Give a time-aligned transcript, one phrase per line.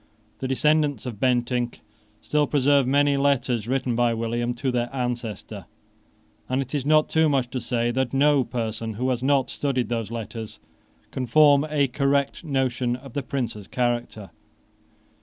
[0.39, 1.79] The descendants of Bentinck
[2.23, 5.65] still preserve many letters written by William to their ancestor:
[6.49, 9.89] and it is not too much to say that no person who has not studied
[9.89, 10.59] those letters
[11.11, 14.31] can form a correct notion of the Prince's character.